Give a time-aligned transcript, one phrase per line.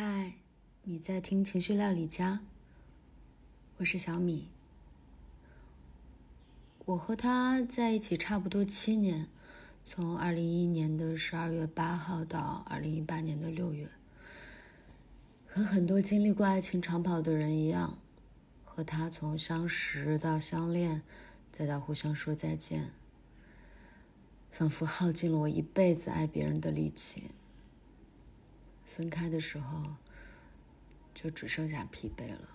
[0.00, 0.34] 嗨，
[0.84, 2.38] 你在听情绪料理家？
[3.78, 4.46] 我是小米。
[6.84, 9.26] 我和他在一起差不多七年，
[9.84, 13.88] 从二零一一年的十二月八号到二零一八年的六月。
[15.48, 17.98] 和很多经历过爱情长跑的人一样，
[18.64, 21.02] 和他从相识到相恋，
[21.50, 22.92] 再到互相说再见，
[24.52, 27.32] 仿佛耗尽了我一辈子爱别人的力气。
[28.88, 29.82] 分开的时候，
[31.14, 32.48] 就只剩下疲惫了。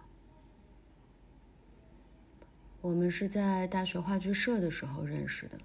[2.82, 5.60] 我们是在大学话剧社的时候认识的。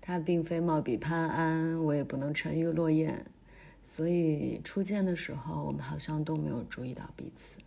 [0.00, 3.24] 他并非貌比潘安，我也不能沉鱼落雁，
[3.82, 7.58] 所以初见的时候，我们好像都没有注意到彼此。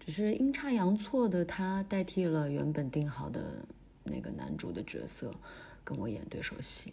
[0.00, 3.64] 只是阴差阳错的，他代替了原本定好的
[4.02, 5.34] 那个男主的角色，
[5.84, 6.92] 跟我演对手戏。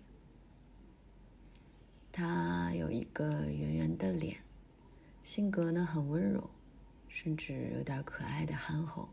[2.18, 4.38] 他有一个圆圆的脸，
[5.22, 6.50] 性格呢很温柔，
[7.08, 9.08] 甚至有点可爱的憨厚。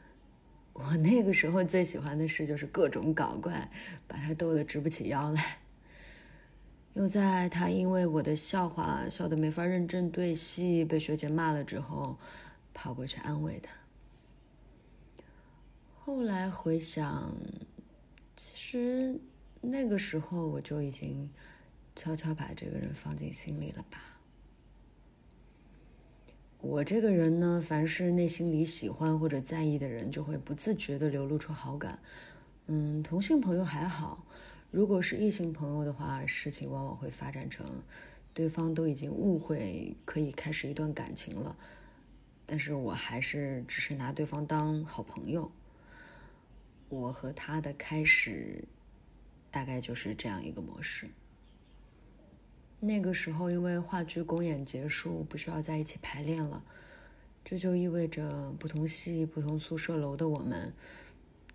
[0.74, 3.70] 我那个时候最喜欢的事就是各种搞怪，
[4.06, 5.60] 把他逗得直不起腰来。
[6.92, 12.18] 又在他因为我的笑话笑得没法认真对戏，被学姐骂了之后，
[12.74, 13.72] 跑过去安慰他。
[16.00, 17.34] 后来回想，
[18.36, 19.18] 其实
[19.62, 21.30] 那个时候我就已经。
[21.96, 23.98] 悄悄把这个人放进心里了吧？
[26.60, 31.98] 我这个人呢，凡是内心里喜欢或者在意的人，就会不自觉的流露出好感。
[32.66, 34.26] 嗯，同性朋友还好，
[34.70, 37.82] 如果是异性朋友的话，事情往往会发展成
[38.34, 41.56] 对方都已经误会，可以开始一段感情了，
[42.44, 45.50] 但是我还是只是拿对方当好朋友。
[46.88, 48.64] 我和他的开始，
[49.50, 51.08] 大概就是这样一个模式。
[52.86, 56.64] 那个时候，因为话剧公演结束，不需要在一起排练了，
[57.44, 60.72] 这就意味着不同系、不同宿舍楼的我们，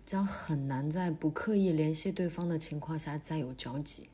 [0.04, 4.10] 将很难在不刻意联系对方的情况下再有交集。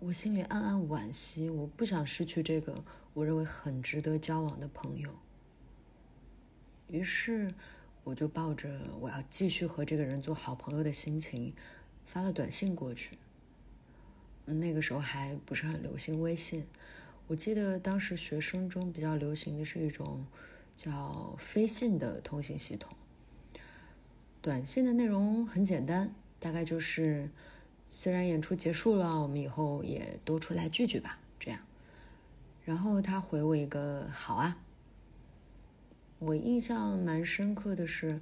[0.00, 5.10] 我心里暗暗惋惜，我不想失去这个我认为很值得交往的朋友。
[6.86, 7.52] 于是，
[8.04, 11.52] 我就抱着我要继续和这个人做好朋友的心情，
[12.06, 13.18] 发了短信过去。
[14.54, 16.64] 那个时候还不是很流行微信，
[17.26, 20.24] 我记得当时学生中比较流行的是一种
[20.74, 22.96] 叫飞信的通信系统。
[24.40, 27.28] 短信的内容很简单，大概就是
[27.90, 31.60] 虽然演出结束了，我们以后也多出来聚聚吧，这样。
[32.64, 34.58] 然后他回我一个好啊。
[36.20, 38.20] 我印象蛮深刻的是，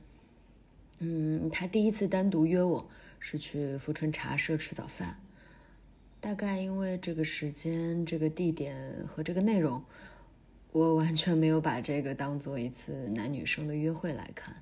[0.99, 5.19] 嗯，他第一次单独约我是去富春茶社吃早饭。
[6.21, 9.85] 大概因为这个时间、这个地点和这个内容，
[10.73, 14.57] 我完全没有把这个当做一次男女生的约会来看，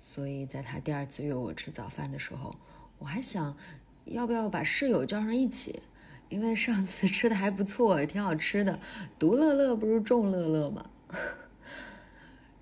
[0.00, 2.54] 所以在他第二次约我吃早饭的时候，
[2.98, 3.56] 我还想
[4.04, 5.82] 要不要把室友叫上一起，
[6.28, 8.78] 因为上次 吃的还不错，也挺好吃的，
[9.18, 10.88] 独乐乐不如众乐乐嘛。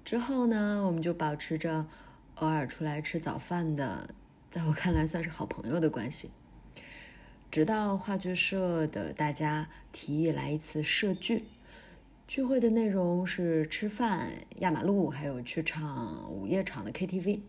[0.04, 1.86] 之后呢，我们就保持着
[2.36, 4.14] 偶尔出来吃早饭的，
[4.50, 6.30] 在我看来算是好朋友的关系。
[7.50, 11.46] 直到话剧社的大家提议来一次社聚，
[12.28, 17.40] 聚会的内容是吃饭、压马路，还有去唱午夜场的 KTV。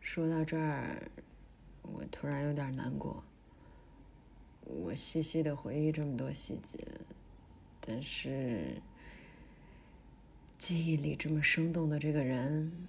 [0.00, 1.10] 说到这儿，
[1.82, 3.22] 我突然有点难过。
[4.64, 6.78] 我细细的回忆这么多细节，
[7.82, 8.80] 但是
[10.56, 12.88] 记忆里这么生动的这个人。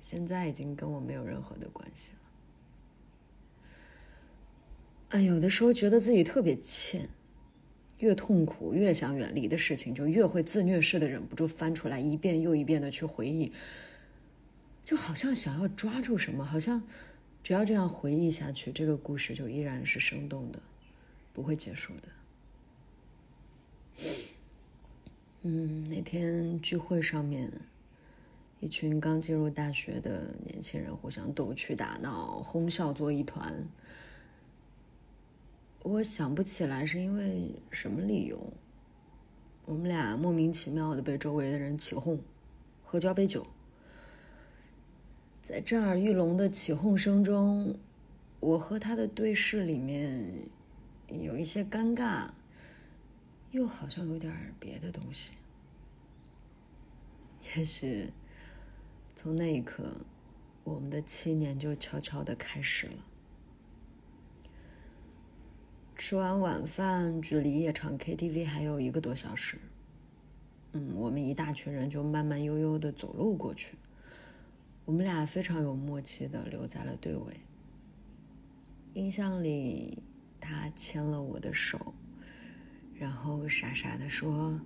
[0.00, 2.16] 现在已经跟我没有任何的关系了。
[5.10, 7.08] 哎，有的时候觉得自己特别欠，
[7.98, 13.52] 越痛苦越想远离的事情，就越会自虐式的忍不住翻出来一遍又一遍的去回忆，
[14.84, 16.82] 就好像想要抓住什么，好像
[17.42, 20.62] 只要这样回忆下去，这个故事就依然是生动的，
[21.32, 22.08] 不会结束的。
[25.42, 27.50] 嗯，那天聚会上面。
[28.60, 33.66] 一群刚进入大学的年轻人互相逗趣打闹，哄笑作一团。
[35.82, 38.52] 我想不起来是因为什么理由，
[39.64, 42.20] 我们俩莫名其妙的被周围的人起哄，
[42.84, 43.46] 喝交杯酒。
[45.40, 47.78] 在震耳欲聋的起哄声中，
[48.40, 50.22] 我和他的对视里面
[51.08, 52.28] 有一些尴尬，
[53.52, 55.32] 又好像有点别的东西，
[57.56, 58.10] 也许。
[59.22, 59.84] 从那一刻，
[60.64, 62.92] 我们的七年就悄悄的开始了。
[65.94, 69.58] 吃完晚饭，距离夜场 KTV 还有一个多小时。
[70.72, 73.76] 嗯，我们一大群人就慢慢悠悠的走路过去。
[74.86, 77.34] 我们俩非常有默契的留在了队尾。
[78.94, 80.02] 印象里，
[80.40, 81.92] 他牵了我的手，
[82.94, 84.58] 然后傻傻的说：“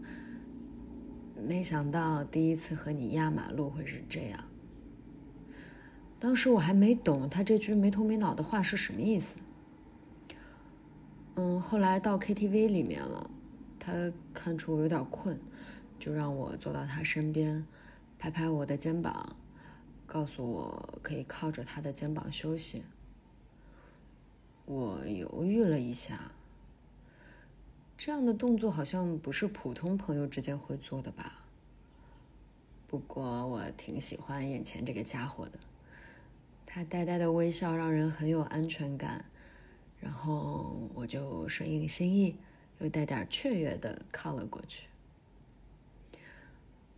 [1.42, 4.44] 没想到第一次和你压马路会是这样。”
[6.20, 9.38] 当时我还没懂他这句没头没脑的话是什么意思。
[11.34, 13.31] 嗯，后来到 KTV 里面了，
[13.78, 15.38] 他看出我有点困。
[15.96, 17.64] 就让我坐到他身边，
[18.19, 19.36] 拍拍我的肩膀，
[20.06, 22.82] 告诉我可以靠着他的肩膀休息。
[24.66, 26.32] 我犹豫了一下，
[27.96, 31.44] 这样的动作好像不是普通朋友之间会做的吧？
[32.87, 35.58] 不过我挺喜欢眼前这个家伙的，
[36.67, 39.25] 他呆呆的微笑让人很有安全感。
[40.00, 42.37] 然后我就顺应心意，
[42.79, 44.88] 又带点雀跃的靠了过去。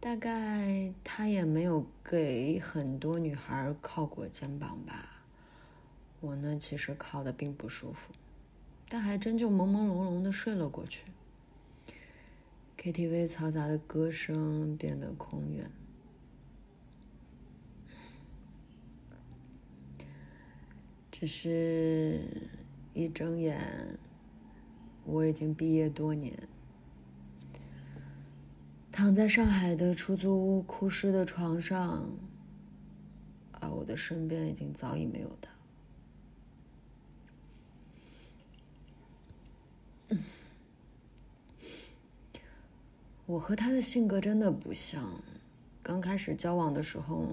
[0.00, 5.22] 大概他也没有给很多女孩靠过肩膀吧。
[6.20, 8.12] 我呢，其实靠的并不舒服，
[8.88, 11.06] 但还真就朦朦胧胧的睡了过去。
[12.78, 15.68] KTV 嘈杂的歌声变得空远，
[21.10, 22.20] 只是
[22.94, 23.98] 一睁眼，
[25.04, 26.32] 我已经毕业多年。
[28.92, 32.08] 躺在上海的出租屋哭湿的床上，
[33.50, 35.56] 而我的身边已经早已没有他。
[43.26, 45.20] 我和他的性格真的不像。
[45.82, 47.26] 刚开始交往的时候，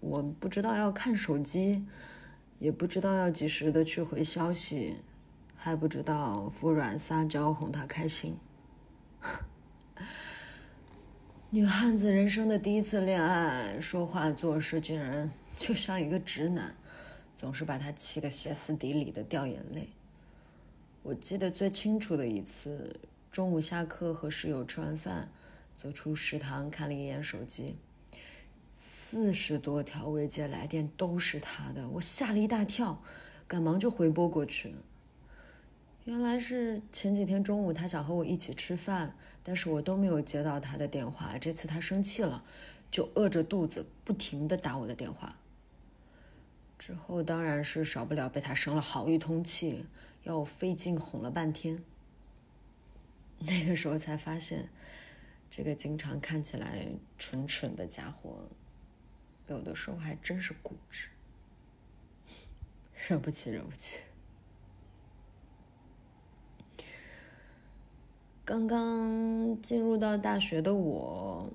[0.00, 1.84] 我不知道要看手机，
[2.58, 4.96] 也不知道要及时的去回消息，
[5.54, 8.36] 还不知道服软撒娇哄他开心。
[11.50, 16.74] 女汉子人生的第一次恋爱，说话做事竟然就像一个直男，
[17.34, 19.88] 总是把他气得歇斯底里的掉眼泪。
[21.02, 22.98] 我记得最清楚的一次，
[23.36, 25.30] 中午下课和室友吃完饭，
[25.76, 27.76] 走出食堂看了一眼手机，
[28.72, 33.02] 四十多条未接来电都是他的，我吓了一大跳，
[33.46, 34.74] 赶忙就回拨过去。
[36.06, 41.36] 原来是前几天中午他想和我一起吃饭，但是我都没有接到他的电话。
[41.36, 42.42] 这次他生气了，
[42.90, 45.36] 就饿着肚子不停的打我的电话。
[46.78, 49.84] 之后当然是少不了被他生了好一通气，
[50.22, 51.84] 要我费劲哄了半天。
[53.38, 54.68] 那个时候才发现，
[55.50, 56.86] 这个经常看起来
[57.18, 58.48] 蠢蠢的家伙，
[59.48, 61.08] 有的时候还真是固执。
[63.08, 64.02] 惹不起，惹不起。
[68.44, 71.50] 刚刚进入到大学的我，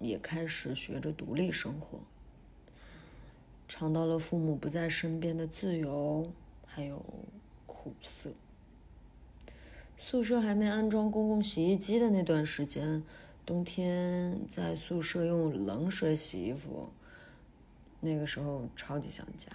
[0.00, 2.00] 也开始学着独立生活，
[3.68, 6.30] 尝到了父母不在身边的自由，
[6.66, 7.04] 还有
[7.64, 8.32] 苦涩。
[9.98, 13.02] 宿舍还没安装公共洗衣机的那段时间，
[13.44, 16.90] 冬天在宿舍用冷水洗衣服，
[18.00, 19.48] 那个时候超级想家。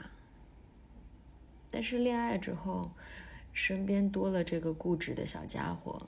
[1.70, 2.92] 但是恋爱之后，
[3.54, 6.08] 身边多了这个固执的小家伙。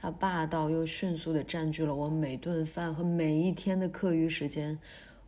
[0.00, 4.78] 他霸道又迅速的占据了我每顿饭和每一天的课余时间，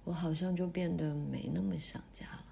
[0.05, 2.45] 我好像就变得没那么想家了。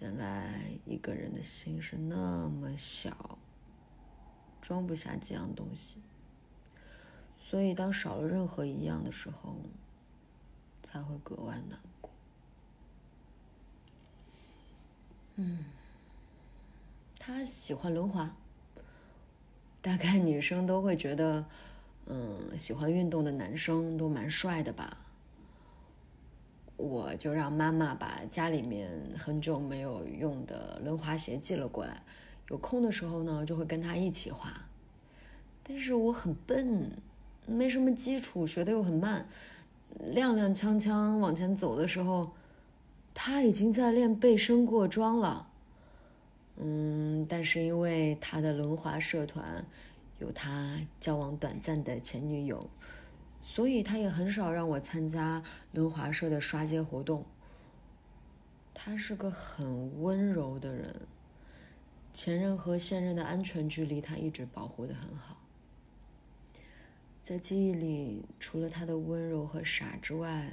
[0.00, 3.38] 原来一个人的心是那么小，
[4.60, 6.00] 装不下几样东西，
[7.40, 9.56] 所以当少了任何一样的时候，
[10.82, 12.10] 才会格外难过。
[15.36, 15.64] 嗯，
[17.18, 18.36] 他喜欢轮滑。
[19.80, 21.46] 大概女生都会觉得，
[22.06, 24.96] 嗯，喜欢运动的男生都蛮帅的吧。
[26.78, 32.02] 我就让妈妈把家里面很久没有用的轮滑鞋寄了过来，
[32.48, 34.48] 有空的时候呢，就会跟他一起滑。
[35.64, 36.92] 但是我很笨，
[37.46, 39.26] 没什么基础，学的又很慢，
[40.14, 42.30] 踉踉跄跄往前走的时候，
[43.12, 45.48] 他已经在练背身过桩了。
[46.58, 49.64] 嗯，但是因为他的轮滑社团
[50.20, 52.70] 有他交往短暂的前女友，
[53.50, 57.24] 所以他也很少让我参加轮滑社的刷街活动。
[58.74, 60.94] 他是个很温柔的人，
[62.12, 65.40] 前任和现任的安全距离他一直保护的很好。
[67.22, 70.52] 在记忆里，除了他的温柔和傻之外，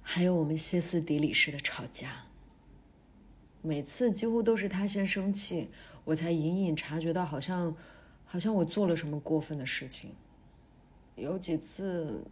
[0.00, 2.26] 还有我们歇斯底里式的吵架。
[3.60, 5.68] 每次几乎都是他先生气，
[6.04, 7.76] 我才隐隐察觉到，好像，
[8.24, 10.12] 好像我做了什么过分的事情。
[11.16, 12.24] 有几次，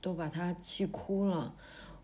[0.00, 1.54] 都把他气哭了，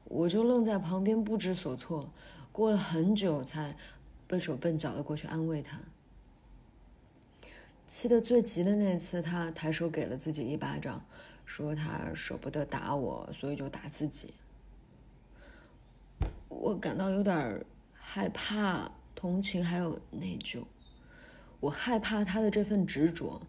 [0.04, 2.10] 我就愣在旁边不知所措。
[2.52, 3.76] 过了很久，才
[4.26, 5.78] 笨手笨脚的过去安慰他。
[7.86, 11.04] 气得最急的那次，他抬手给了自己一巴掌，
[11.44, 14.34] 说他舍不得打我，所以就打自己。
[16.48, 20.64] 我感到有点害怕、同情，还有内疚。
[21.60, 23.40] 我害怕他的这份执着，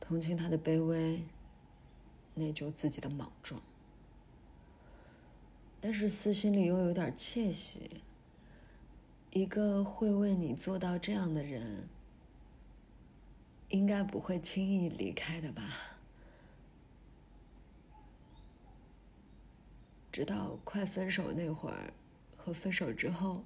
[0.00, 1.22] 同情他的卑微，
[2.36, 3.60] 内疚自己的莽撞。
[5.80, 8.02] 但是私心里又有点窃喜。
[9.32, 11.86] 一个会为你做到这样的人，
[13.68, 15.62] 应该不会轻易离开的吧？
[20.10, 21.92] 直到快分手那会儿，
[22.34, 23.44] 和分手之后，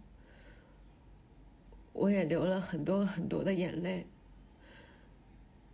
[1.92, 4.06] 我也流了很多很多的眼泪，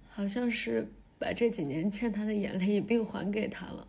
[0.08, 3.88] 好像是把这几年欠他的眼泪一并还给他了。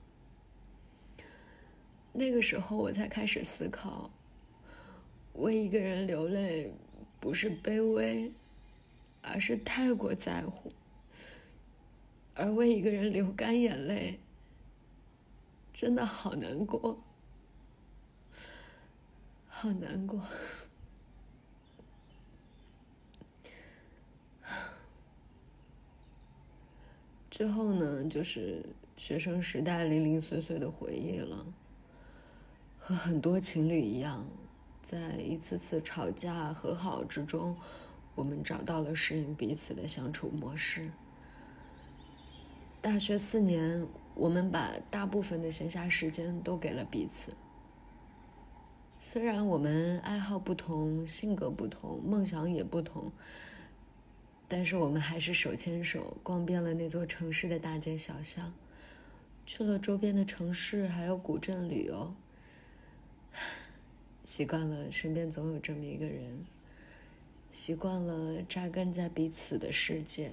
[2.13, 4.10] 那个时候，我才开始思考：
[5.34, 6.74] 为一个人流泪，
[7.19, 8.31] 不是卑微，
[9.22, 10.72] 而是太过在乎；
[12.34, 14.19] 而为一个人流干眼泪，
[15.74, 17.00] 真的好难过，
[19.48, 20.22] 好难过。
[27.38, 28.65] 之后呢，就是
[28.98, 31.46] 学生时代零零碎碎的回忆了。
[32.79, 34.25] 和很多情侣一样，
[34.82, 37.56] 在一次次吵架和好之中，
[38.15, 40.89] 我们找到了适应彼此的相处模式。
[42.82, 47.34] 大学四年，我们把大部分的闲暇时间都给了彼此。
[49.00, 53.12] 虽然我们爱好不同、性格不同、梦想也不同，
[54.48, 58.54] 但是我们还是手牵手逛遍了那座城市的大街小巷，
[59.46, 62.13] 去了周边的城市，还有古镇旅游。
[64.24, 66.46] 习惯了身边总有这么一个人，
[67.51, 70.32] 习惯了扎根在彼此的世界。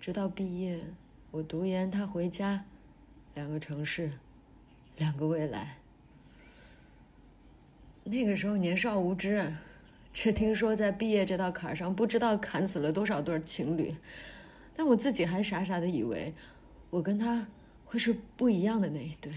[0.00, 0.80] 直到毕业，
[1.30, 2.64] 我读研，他回家，
[3.34, 4.12] 两个城市，
[4.96, 5.76] 两个未来。
[8.04, 9.52] 那个时候年少无知，
[10.12, 13.94] 只听说在毕业这道坎上，不知道砍死了多少对情侣，
[14.74, 16.34] 但我自己还傻傻的以为，
[16.90, 17.46] 我跟他
[17.84, 19.32] 会是不一样的那一对。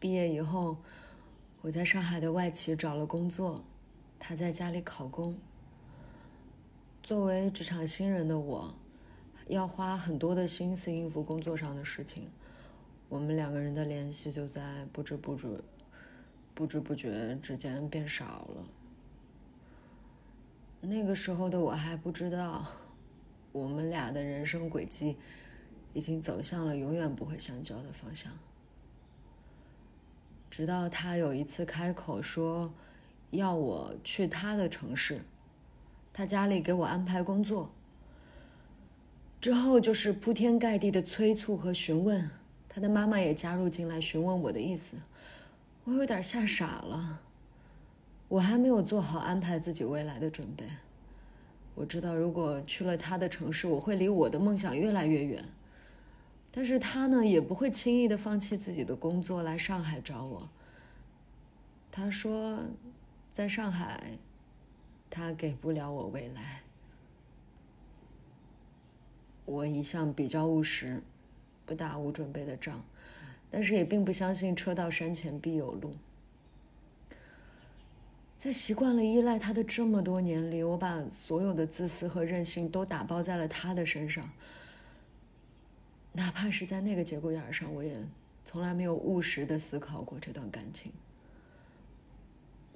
[0.00, 0.76] 毕业以后，
[1.62, 3.64] 我在上海的外企找了工作，
[4.18, 5.38] 他在家里考公。
[7.02, 8.74] 作为职场新人的我，
[9.46, 12.30] 要花很多的心思应付工作上的事情，
[13.08, 15.60] 我们两个人的联系就在不知不觉、
[16.54, 18.64] 不知不觉之间变少了。
[20.80, 22.66] 那个时候的我还不知道，
[23.52, 25.16] 我们俩的人生轨迹
[25.92, 28.30] 已经走向了永远不会相交的方向。
[30.50, 32.72] 直到他有一次开口说，
[33.30, 35.22] 要我去他的城市，
[36.12, 37.72] 他家里给我安排工作。
[39.40, 42.30] 之后就是铺天盖地的催促和询问，
[42.68, 44.96] 他的妈妈也加入进来询问我的意思，
[45.84, 47.20] 我有点吓傻了。
[48.28, 50.64] 我还没有做好安排自己未来的准备。
[51.74, 55.44] 我知道，如果去了他的城市，我会离我的梦想越来越远。
[56.50, 60.48] 但是他呢，也不会轻易的放弃自己的工作来上海找我。
[61.90, 62.60] 他说，
[63.32, 64.18] 在上海，
[65.10, 66.62] 他给不了我未来。
[69.44, 71.02] 我一向比较务实，
[71.66, 72.82] 不打无准备的仗，
[73.54, 75.94] 但是也并不相信车到山前必有路。
[78.36, 84.28] 在习惯了依赖他的这么多年里，我把所有的自私和任性都打包在了他的身上。
[86.14, 87.94] 哪怕是在那个节骨眼上，我也
[88.44, 90.90] 从来没有务实的思考过这段感情。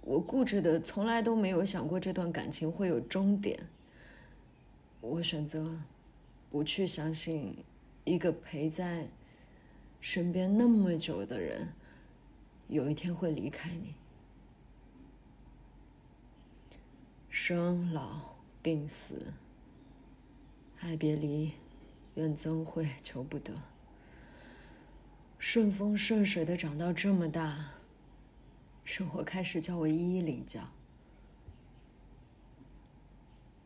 [0.03, 3.59] 我固执的从来都没有想过这段感情会有终点。
[5.01, 5.77] 我选择
[6.53, 7.57] 不去相信
[8.05, 9.09] 一个陪在
[10.00, 11.69] 身边那么久的人，
[12.69, 13.95] 有一天会离开你。
[17.28, 19.33] 生老病死，
[20.81, 21.52] 爱别离。
[22.14, 23.55] 愿增会求不得。
[25.38, 27.75] 顺风顺水的长到这么大，
[28.85, 30.69] 生活开始叫我一一领教。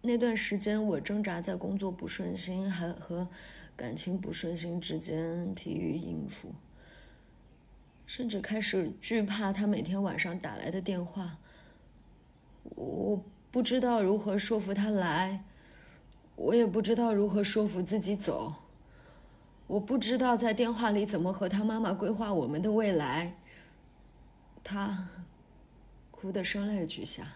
[0.05, 3.29] 那段时间，我挣扎在工作不顺心还和
[3.77, 6.53] 感情不顺心之间，疲于应付。
[8.05, 11.39] 甚至开始惧怕他每天晚上打来的电话。
[12.65, 15.45] 我不知道如何说服他来，
[16.35, 18.55] 我也不知道如何说服自己走。
[19.69, 23.35] 我不知道在电话里怎么和他妈妈规划我们的未来。
[24.65, 25.09] 他
[26.11, 27.27] 哭得声泪俱下。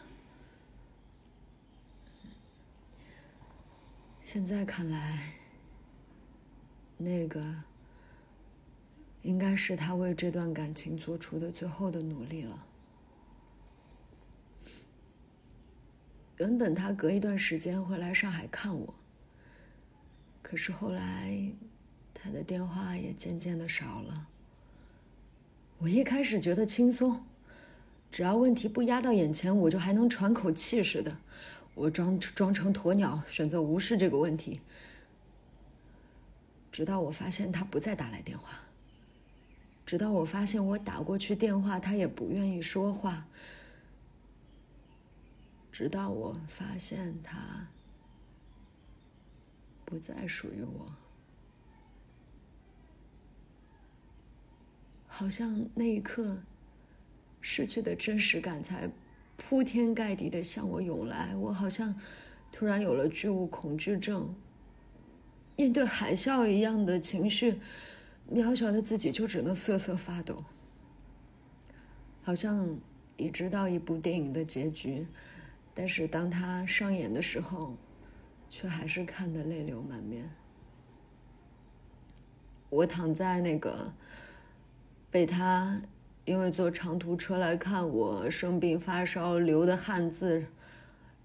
[4.26, 5.35] 现在看来，
[6.97, 7.40] 那个
[9.23, 12.66] 应该是他为这段感情做出的最后的努力了。
[16.38, 18.95] 原本他隔一段时间会来上海看我，
[20.42, 21.52] 可是后来
[22.12, 24.26] 他的电话也渐渐的少了。
[25.78, 27.25] 我一开始觉得轻松，
[28.11, 31.16] 只要问题不压到眼前，我就还能喘口气似的。
[31.76, 34.62] 我装装成鸵鸟，选择无视这个问题，
[36.73, 38.61] 直到我发现他不再打来电话，
[39.85, 43.26] 直到我发现我打过去电话，他也不愿意说话，
[45.71, 47.68] 直到我发现他
[49.85, 50.92] 不再属于我，
[55.06, 56.38] 好像那一刻
[57.42, 58.90] 失去的真实感才。
[59.36, 61.94] 铺天盖地的向我涌来，我好像
[62.50, 64.34] 突然有了巨物恐惧症。
[65.54, 67.60] 面对海啸一样的情绪，
[68.32, 70.44] 渺小的自己就只能瑟瑟发抖。
[72.22, 72.78] 好像
[73.16, 75.06] 已知道一部电影的结局，
[75.72, 77.76] 但是当它上演的时候，
[78.50, 80.28] 却还是看得泪流满面。
[82.68, 83.92] 我躺在那个
[85.10, 85.80] 被他。
[86.26, 90.45] 因为坐长途车来看我生病发烧流的汗渍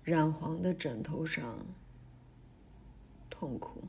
[0.04, 1.58] 染黄的枕头上，
[3.28, 3.82] 痛苦，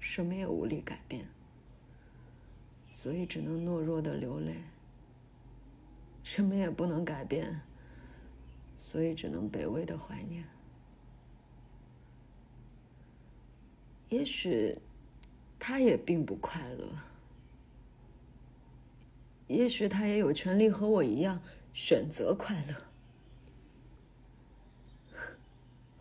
[0.00, 1.28] 什么也无力改变，
[2.88, 4.56] 所以只能懦弱的流泪。
[6.22, 7.60] 什么也不能改变，
[8.78, 10.42] 所以只能卑微的怀念。
[14.08, 14.78] 也许，
[15.58, 16.88] 他也并不快乐。
[19.48, 21.40] 也许他也有权利和我一样
[21.72, 22.74] 选择快乐。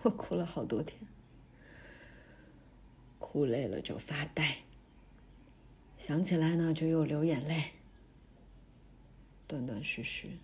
[0.04, 1.00] 我哭了好多天，
[3.20, 4.58] 哭累了就发呆，
[5.98, 7.72] 想起来呢就又流眼泪，
[9.48, 10.38] 断断续续，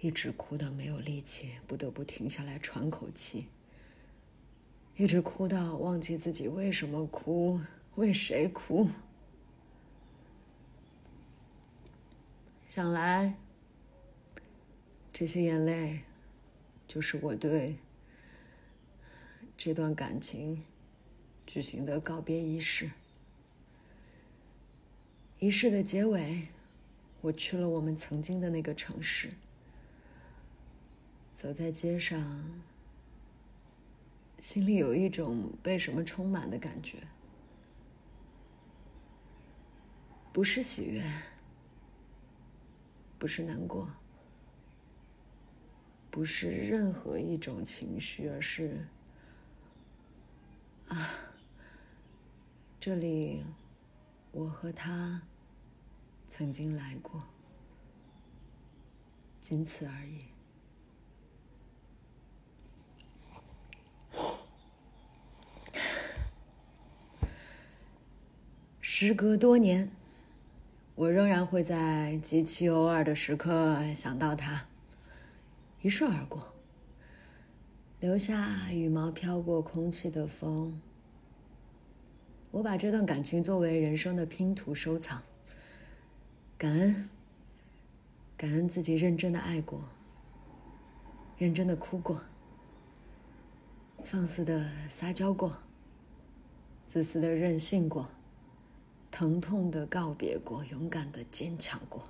[0.00, 3.46] 一直哭到没有力气，不得不停下来喘口气，
[4.96, 7.60] 一直哭到忘记自己为什么哭，
[7.96, 8.88] 为谁哭。
[12.74, 13.34] 想来，
[15.12, 16.00] 这些眼泪，
[16.88, 17.76] 就是我对
[19.58, 20.64] 这段感情
[21.46, 22.90] 举行的告别仪式。
[25.38, 26.48] 仪式的结尾，
[27.20, 29.32] 我去了我们曾经的那个城市，
[31.34, 32.62] 走在街上，
[34.38, 37.00] 心里有一种被什么充满的感觉，
[40.32, 41.02] 不是喜悦。
[43.22, 43.88] 不是难过，
[46.10, 48.88] 不是任何一种情绪，而是
[50.88, 51.08] 啊，
[52.80, 53.44] 这里
[54.32, 55.22] 我和他
[56.28, 57.22] 曾经来过，
[59.40, 60.24] 仅此而已。
[68.80, 69.88] 时隔多年。
[70.94, 74.66] 我仍然会在极其偶尔的时刻想到他，
[75.80, 76.52] 一瞬而过，
[77.98, 80.80] 留下羽毛飘过空气的风。
[82.50, 85.22] 我把这段感情作为人生的拼图收藏，
[86.58, 87.08] 感恩，
[88.36, 89.80] 感恩自己认真的爱过，
[91.38, 92.22] 认真的哭过，
[94.04, 95.56] 放肆的撒娇过，
[96.86, 98.10] 自私的任性过。
[99.12, 102.08] 疼痛的告别过，勇敢的坚强过，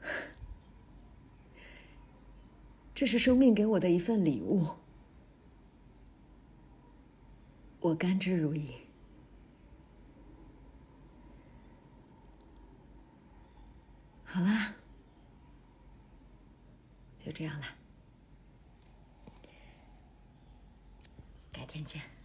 [2.94, 4.66] 这是生命给我的一份礼物，
[7.80, 8.74] 我甘之如饴。
[14.24, 14.74] 好啦，
[17.16, 17.66] 就这样了，
[21.50, 22.19] 改天见。